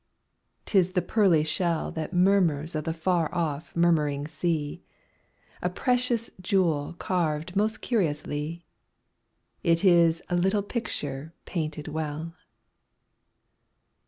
T 0.65 0.79
is 0.79 0.93
the 0.93 1.01
pearly 1.03 1.43
shell 1.43 1.91
That 1.91 2.09
mormnrs 2.09 2.73
of 2.73 2.85
the 2.85 2.89
f 2.89 3.07
ar 3.07 3.29
o£P 3.29 3.75
murmuring 3.75 4.27
sea; 4.27 4.81
A 5.61 5.69
precious 5.69 6.31
jewel 6.41 6.93
carved 6.97 7.55
most 7.55 7.81
curiously; 7.81 8.65
It 9.61 9.85
is 9.85 10.23
a 10.27 10.35
little 10.35 10.63
picture 10.63 11.35
painted 11.45 11.87
well. 11.87 12.33